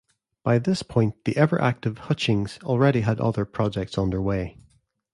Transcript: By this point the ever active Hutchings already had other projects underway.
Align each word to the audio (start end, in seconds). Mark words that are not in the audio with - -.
By 0.41 0.57
this 0.57 0.81
point 0.81 1.25
the 1.25 1.37
ever 1.37 1.61
active 1.61 1.99
Hutchings 2.09 2.57
already 2.63 3.01
had 3.01 3.21
other 3.21 3.45
projects 3.45 3.99
underway. 3.99 4.57